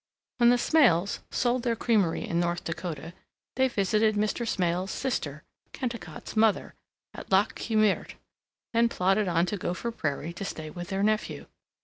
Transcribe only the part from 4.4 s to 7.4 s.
Smail's sister, Kennicott's mother, at